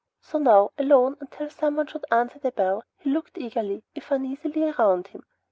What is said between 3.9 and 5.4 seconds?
if uneasily, around him.